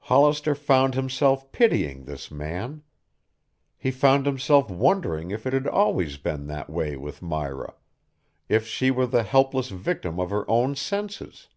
Hollister 0.00 0.54
found 0.54 0.94
himself 0.94 1.50
pitying 1.50 2.04
this 2.04 2.30
man. 2.30 2.82
He 3.78 3.90
found 3.90 4.26
himself 4.26 4.68
wondering 4.70 5.30
if 5.30 5.46
it 5.46 5.54
had 5.54 5.66
always 5.66 6.18
been 6.18 6.46
that 6.48 6.68
way 6.68 6.94
with 6.98 7.22
Myra, 7.22 7.72
if 8.50 8.66
she 8.66 8.90
were 8.90 9.06
the 9.06 9.22
helpless 9.22 9.70
victim 9.70 10.20
of 10.20 10.28
her 10.28 10.44
own 10.46 10.76
senses. 10.76 11.48